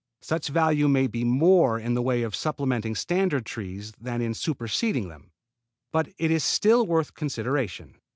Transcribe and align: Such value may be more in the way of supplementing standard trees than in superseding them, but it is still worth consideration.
Such 0.23 0.47
value 0.47 0.87
may 0.87 1.05
be 1.05 1.23
more 1.23 1.77
in 1.79 1.93
the 1.93 2.01
way 2.01 2.23
of 2.23 2.35
supplementing 2.35 2.95
standard 2.95 3.45
trees 3.45 3.91
than 4.01 4.19
in 4.19 4.33
superseding 4.33 5.09
them, 5.09 5.29
but 5.91 6.07
it 6.17 6.31
is 6.31 6.43
still 6.43 6.87
worth 6.87 7.13
consideration. 7.13 7.99